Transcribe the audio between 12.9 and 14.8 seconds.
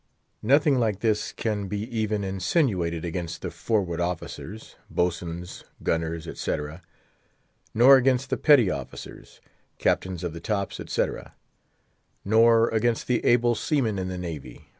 the able seamen in the navy.